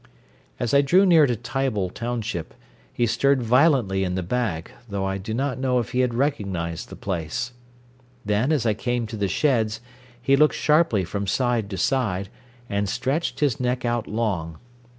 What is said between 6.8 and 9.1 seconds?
the place. Then, as I came